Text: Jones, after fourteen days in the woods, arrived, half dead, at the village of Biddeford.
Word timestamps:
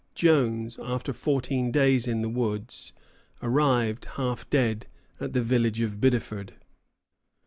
Jones, 0.15 0.79
after 0.81 1.13
fourteen 1.13 1.71
days 1.71 2.07
in 2.07 2.23
the 2.23 2.27
woods, 2.27 2.91
arrived, 3.39 4.05
half 4.15 4.49
dead, 4.49 4.87
at 5.19 5.33
the 5.33 5.43
village 5.43 5.79
of 5.79 6.01
Biddeford. 6.01 6.53